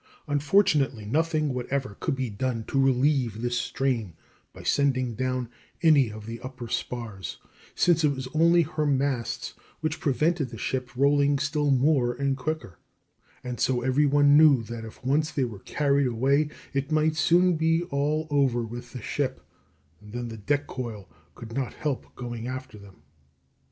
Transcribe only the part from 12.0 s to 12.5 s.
and